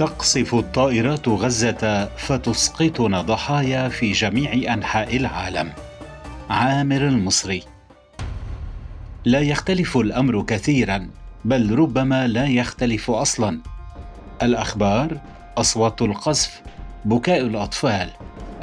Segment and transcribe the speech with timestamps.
[0.00, 5.72] تقصف الطائرات غزة فتسقطنا ضحايا في جميع أنحاء العالم.
[6.50, 7.62] عامر المصري.
[9.24, 11.10] لا يختلف الأمر كثيرا
[11.44, 13.60] بل ربما لا يختلف أصلا.
[14.42, 15.16] الأخبار
[15.58, 16.62] أصوات القصف
[17.04, 18.10] بكاء الأطفال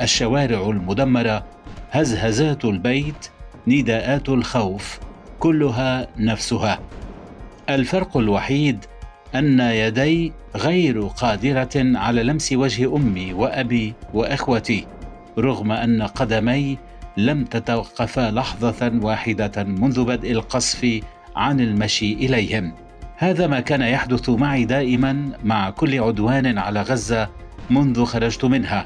[0.01, 1.45] الشوارع المدمرة
[1.91, 3.29] هزهزات البيت
[3.67, 4.99] نداءات الخوف
[5.39, 6.79] كلها نفسها.
[7.69, 8.85] الفرق الوحيد
[9.35, 14.87] أن يدي غير قادرة على لمس وجه أمي وأبي وإخوتي
[15.37, 16.77] رغم أن قدمي
[17.17, 21.01] لم تتوقفا لحظة واحدة منذ بدء القصف
[21.35, 22.73] عن المشي إليهم.
[23.17, 27.29] هذا ما كان يحدث معي دائما مع كل عدوان على غزة
[27.69, 28.85] منذ خرجت منها.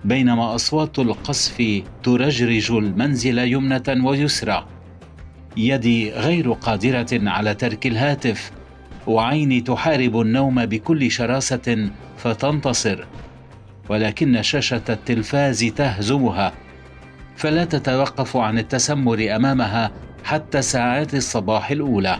[0.05, 4.67] بينما أصوات القصف ترجرج المنزل يمنة ويسرى.
[5.57, 8.51] يدي غير قادرة على ترك الهاتف
[9.07, 13.05] وعيني تحارب النوم بكل شراسة فتنتصر
[13.89, 16.53] ولكن شاشة التلفاز تهزمها.
[17.35, 19.91] فلا تتوقف عن التسمر أمامها
[20.23, 22.19] حتى ساعات الصباح الأولى.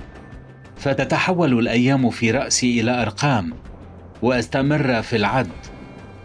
[0.78, 3.54] فتتحول الأيام في رأسي إلى أرقام
[4.22, 5.50] وأستمر في العد.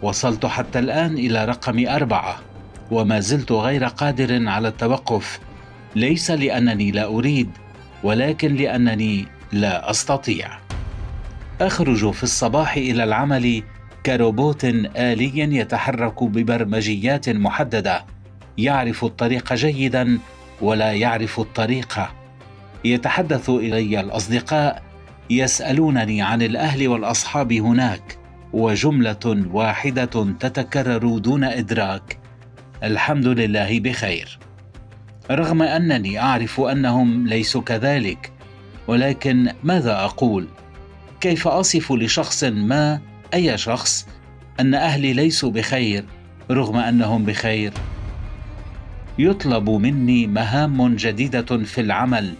[0.01, 2.39] وصلت حتى الآن إلى رقم أربعة
[2.91, 5.39] وما زلت غير قادر على التوقف.
[5.95, 7.49] ليس لأنني لا أريد
[8.03, 10.49] ولكن لأنني لا أستطيع.
[11.61, 13.63] أخرج في الصباح إلى العمل
[14.05, 14.65] كروبوت
[14.95, 18.05] آلي يتحرك ببرمجيات محددة.
[18.57, 20.19] يعرف الطريق جيدا
[20.61, 22.11] ولا يعرف الطريقة
[22.85, 24.83] يتحدث إلي الأصدقاء
[25.29, 28.17] يسألونني عن الأهل والأصحاب هناك
[28.53, 32.19] وجملة واحدة تتكرر دون إدراك.
[32.83, 34.39] الحمد لله بخير.
[35.31, 38.36] رغم أنني أعرف أنهم ليسوا كذلك
[38.87, 40.47] ولكن ماذا أقول؟
[41.21, 42.99] كيف أصف لشخص ما
[43.33, 44.07] أي شخص
[44.59, 46.05] أن أهلي ليسوا بخير
[46.51, 47.73] رغم أنهم بخير؟
[49.19, 52.33] يطلب مني مهام جديدة في العمل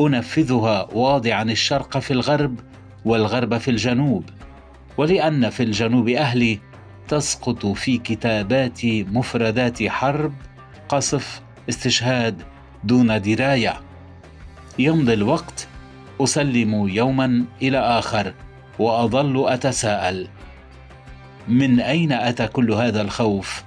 [0.00, 2.60] أنفذها واضعا الشرق في الغرب
[3.04, 4.24] والغرب في الجنوب
[4.96, 6.60] ولأن في الجنوب أهلي
[7.08, 10.32] تسقط في كتاباتي مفردات حرب
[10.88, 12.42] قصف استشهاد
[12.84, 13.80] دون دراية.
[14.78, 15.68] يمضي الوقت
[16.20, 18.34] أسلم يوما إلى آخر
[18.78, 20.28] واظل أتساءل
[21.48, 23.64] من أين أتى كل هذا الخوف؟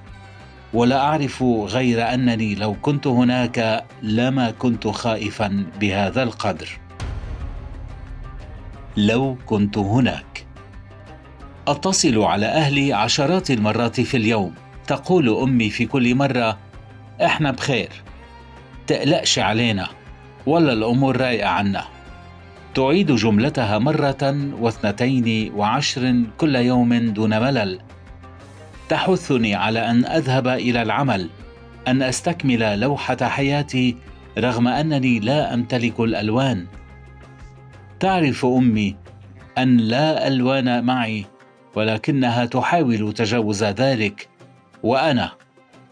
[0.73, 6.69] ولا أعرف غير أنني لو كنت هناك لما كنت خائفا بهذا القدر.
[8.97, 10.45] لو كنت هناك.
[11.67, 14.53] أتصل على أهلي عشرات المرات في اليوم
[14.87, 16.57] تقول أمي في كل مرة
[17.21, 17.89] إحنا بخير.
[18.87, 19.87] تقلقش علينا
[20.45, 21.98] ولا الأمور رايقة عنا.
[22.75, 27.80] تعيد جملتها مرة واثنتين وعشر كل يوم دون ملل.
[28.90, 31.29] تحثني على أن أذهب إلى العمل
[31.88, 33.96] أن أستكمل لوحة حياتي
[34.38, 36.66] رغم أنني لا أمتلك الألوان.
[38.00, 38.96] تعرف أمي
[39.58, 41.26] أن لا ألوان معي
[41.76, 44.29] ولكنها تحاول تجاوز ذلك
[44.84, 45.32] وأنا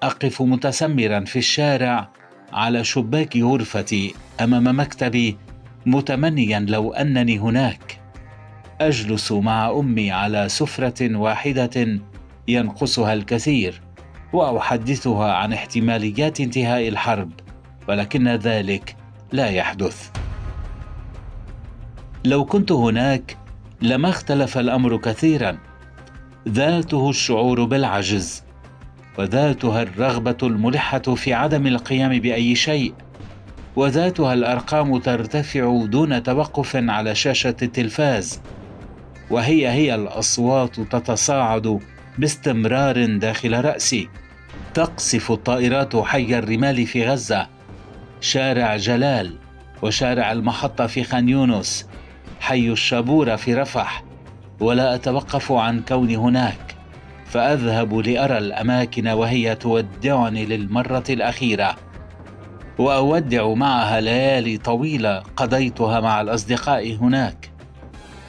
[0.03, 2.09] أقف متسمرا في الشارع
[2.53, 5.37] على شباك غرفتي أمام مكتبي
[5.87, 7.99] متمنيا لو أنني هناك.
[8.81, 11.99] أجلس مع أمي على سفرة واحدة
[12.47, 13.81] ينقصها الكثير
[14.33, 17.31] وأحدثها عن احتماليات انتهاء الحرب
[17.87, 18.95] ولكن ذلك
[19.31, 20.09] لا يحدث.
[22.25, 23.37] لو كنت هناك
[23.81, 25.57] لما اختلف الأمر كثيرا.
[26.47, 28.43] ذاته الشعور بالعجز
[29.19, 32.93] وذاتها الرغبة الملحة في عدم القيام بأي شيء.
[33.77, 38.41] وذاتها الأرقام ترتفع دون توقف على شاشة التلفاز.
[39.29, 41.79] وهي هي الأصوات تتصاعد
[42.17, 44.09] باستمرار داخل رأسي.
[44.73, 47.47] تقصف الطائرات حي الرمال في غزة.
[48.21, 49.37] شارع جلال
[49.81, 51.87] وشارع المحطة في خان يونس.
[52.39, 54.03] حي الشابورة في رفح.
[54.59, 56.75] ولا أتوقف عن كوني هناك.
[57.25, 61.86] فأذهب لأرى الأماكن وهي تودعني للمرة الأخيرة.
[62.77, 67.51] وأودع معها ليالي طويلة قضيتها مع الأصدقاء هناك.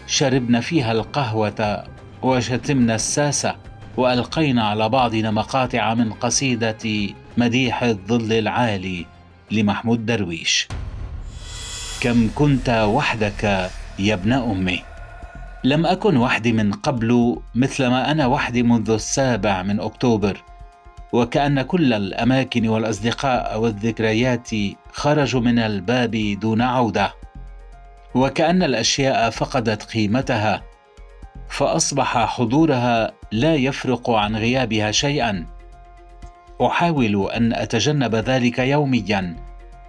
[0.06, 1.84] شربنا فيها القهوة
[2.22, 3.56] وشتمنا الساسة
[3.96, 9.06] وألقينا على بعضنا مقاطع من قصيدة مديح الظل العالي
[9.50, 10.68] لمحمود درويش.
[12.00, 14.82] كم كنت وحدك يا ابن أمي؟
[15.64, 20.42] لم أكن وحدي من قبل مثلما أنا وحدي منذ السابع من أكتوبر.
[21.12, 24.50] وكأن كل الأماكن والأصدقاء والذكريات
[24.92, 26.10] خرجوا من الباب
[26.40, 27.14] دون عودة.
[28.14, 30.62] وكأن الأشياء فقدت قيمتها
[31.48, 35.46] فأصبح حضورها لا يفرق عن غيابها شيئا.
[36.62, 39.36] أحاول أن أتجنب ذلك يوميا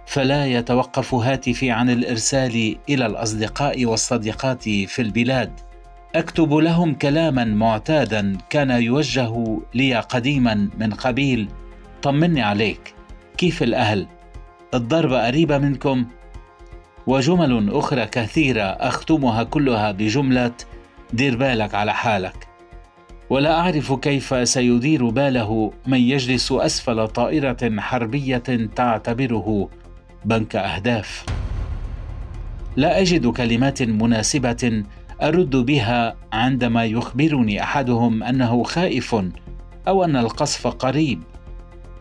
[0.06, 5.69] فلا يتوقف هاتفي عن الإرسال إلى الأصدقاء والصديقات في البلاد.
[6.14, 11.48] أكتب لهم كلاما معتادا كان يوجه لي قديما من قبيل.
[12.02, 12.94] طمني عليك
[13.36, 14.06] كيف الأهل؟
[14.74, 16.06] الضربه قريبه منكم.
[17.06, 20.52] وجمل أخرى كثيرة أختمها كلها بجملة
[21.12, 22.48] دير بالك على حالك.
[23.30, 29.68] ولا أعرف كيف سيدير باله من يجلس أسفل طائرة حربية تعتبره
[30.24, 31.24] بنك أهداف.
[32.76, 34.82] لا أجد كلمات مناسبة
[35.22, 39.16] أرد بها عندما يخبرني أحدهم أنه خائف
[39.88, 41.22] أو أن القصف قريب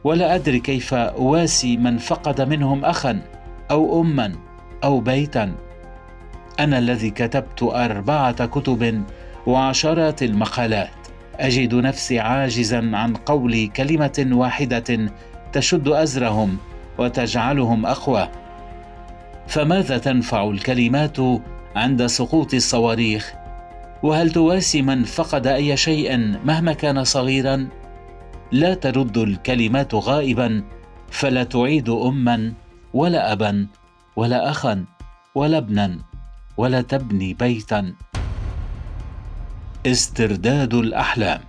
[0.03, 3.21] ولا أدري كيف أواسي من فقد منهم اخا
[3.71, 4.31] أو اما
[4.83, 5.51] أو بيتا.
[6.59, 9.03] أنا الذي كتبت أربعة كتب
[9.47, 10.89] وعشرات المقالات.
[11.35, 15.11] أجد نفسي عاجزا عن قول كلمة واحدة
[15.53, 16.57] تشد أزرهم
[16.97, 18.29] وتجعلهم أقوى.
[19.47, 21.17] فماذا تنفع الكلمات
[21.75, 23.33] عند سقوط الصواريخ.
[24.03, 27.67] وهل تواسي من فقد أي شيء مهما كان صغيرا؟
[28.51, 30.63] لا ترد الكلمات غائبا
[31.11, 32.53] فلا تعيد اما
[32.93, 33.67] ولا ابا
[34.15, 34.85] ولا اخا
[35.35, 35.99] ولا ابنا
[36.57, 37.93] ولا تبني بيتا.
[39.85, 41.41] استرداد الأحلام.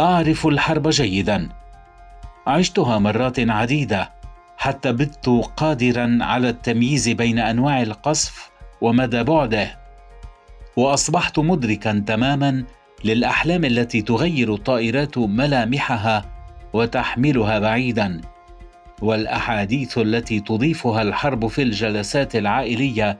[0.00, 1.48] أعرف الحرب جيدا.
[2.46, 4.10] عشتها مرات عديدة
[4.56, 8.51] حتى بت قادرا على التمييز بين أنواع القصف
[8.82, 9.78] ومدى بعده.
[10.76, 12.64] وأصبحت مدركا تماما
[13.04, 16.24] للأحلام التي تغير الطائرات ملامحها
[16.72, 18.20] وتحملها بعيدا.
[19.02, 23.18] والأحاديث التي تضيفها الحرب في الجلسات العائلية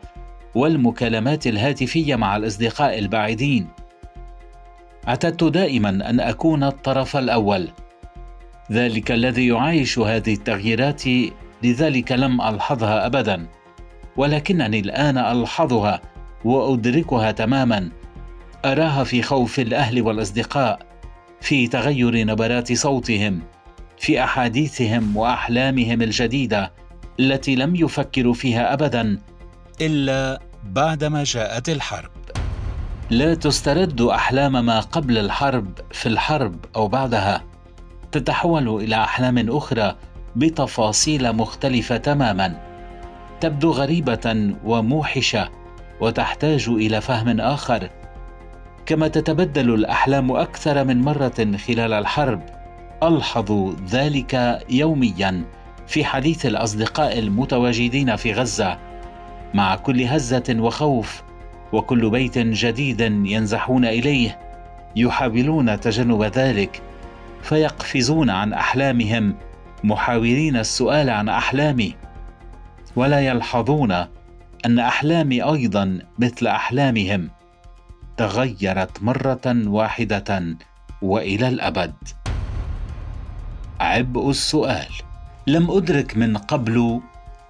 [0.54, 3.68] والمكالمات الهاتفية مع الأصدقاء البعيدين.
[5.08, 7.68] اعتدت دائما أن أكون الطرف الأول.
[8.72, 11.02] ذلك الذي يعايش هذه التغييرات
[11.62, 13.46] لذلك لم ألحظها ابدا.
[14.16, 16.00] ولكنني الآن ألحظها
[16.44, 17.90] وأدركها تماما.
[18.64, 20.78] أراها في خوف الأهل والأصدقاء
[21.40, 23.40] في تغير نبرات صوتهم
[23.98, 26.72] في أحاديثهم وأحلامهم الجديدة
[27.20, 29.18] التي لم يفكروا فيها ابدا
[29.80, 32.10] إلا بعدما جاءت الحرب.
[33.10, 37.44] لا تسترد أحلام ما قبل الحرب في الحرب أو بعدها.
[38.12, 39.96] تتحول إلى أحلام أخرى
[40.36, 42.71] بتفاصيل مختلفة تماما.
[43.42, 45.48] تبدو غريبة وموحشة
[46.00, 47.90] وتحتاج إلى فهم آخر
[48.86, 52.42] كما تتبدل الأحلام أكثر من مرة خلال الحرب.
[53.02, 55.44] ألحظ ذلك يوميا
[55.86, 58.78] في حديث الأصدقاء المتواجدين في غزة.
[59.54, 61.22] مع كل هزة وخوف
[61.72, 64.38] وكل بيت جديد ينزحون إليه
[64.96, 66.82] يحاولون تجنب ذلك
[67.42, 69.34] فيقفزون عن أحلامهم
[69.84, 71.94] محاولين السؤال عن أحلامي.
[72.96, 73.92] ولا يلحظون
[74.66, 77.30] أن أحلامي أيضا مثل أحلامهم.
[78.16, 80.56] تغيرت مرة واحدة
[81.02, 81.94] وإلى الأبد.
[83.80, 84.88] عبء السؤال.
[85.46, 87.00] لم أدرك من قبل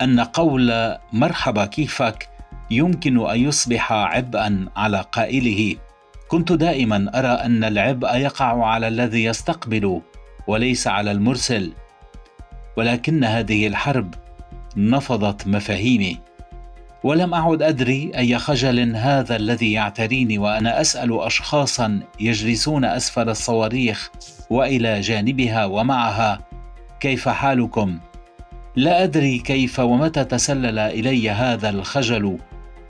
[0.02, 2.28] أن قول مرحبا كيفك
[2.70, 5.76] يمكن أن يصبح عبئا على قائله.
[6.28, 10.00] كنت دائما أرى أن العبء يقع على الذي يستقبل
[10.46, 11.72] وليس على المرسل.
[12.76, 14.14] ولكن هذه الحرب
[14.76, 16.18] نفضت مفاهيمي.
[17.04, 24.10] ولم أعد أدري أي خجل هذا الذي يعتريني وأنا أسأل اشخاصا يجلسون أسفل الصواريخ
[24.50, 26.40] وإلى جانبها ومعها.
[27.00, 27.98] كيف حالكم؟
[28.76, 32.38] لا أدري كيف ومتى تسلل إلي هذا الخجل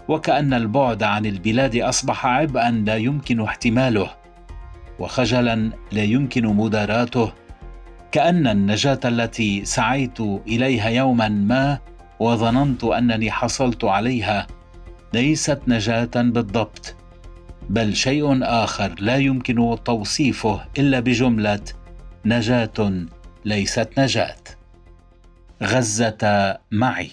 [0.08, 4.10] وكأن البعد عن البلاد أصبح عبئا لا يمكن احتماله
[4.98, 7.32] وخجلا لا يمكن مداراته.
[8.12, 11.78] كأن النجاة التي سعيت إليها يوما ما
[12.20, 14.46] وظننت أنني حصلت عليها
[15.14, 16.96] ليست نجاة بالضبط
[17.70, 21.60] بل شيء آخر لا يمكن توصيفه إلا بجملة
[22.24, 23.06] نجاة
[23.44, 24.36] ليست نجاة.
[25.62, 27.10] غزة معي.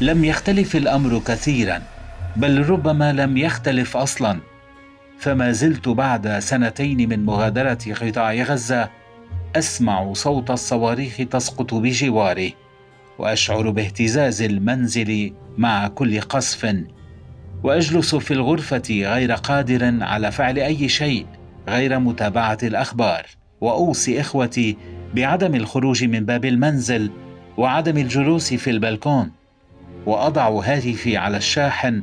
[0.00, 1.82] لم يختلف الأمر كثيرا
[2.36, 4.40] بل ربما لم يختلف أصلا
[5.18, 8.99] فما زلت بعد سنتين من مغادرة قطاع غزة
[9.56, 12.50] أسمع صوت الصواريخ تسقط بجواره
[13.18, 16.76] وأشعر باهتزاز المنزل مع كل قصف
[17.62, 21.26] وأجلس في الغرفة غير قادر على فعل أي شيء
[21.68, 23.26] غير متابعة الأخبار.
[23.60, 24.76] وأوصي إخوتي
[25.14, 27.10] بعدم الخروج من باب المنزل
[27.56, 29.32] وعدم الجلوس في البلكون.
[30.06, 32.02] وأضع هاتفي على الشاحن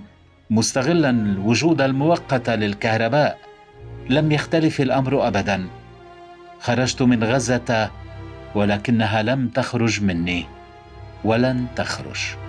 [0.49, 3.37] مستغلا الوجود المؤقت للكهرباء.
[4.09, 5.67] لم يختلف الأمر ابدا.
[6.59, 7.91] خرجت من غزة
[8.55, 10.45] ولكنها لم تخرج مني
[11.23, 12.46] ولن تخرج.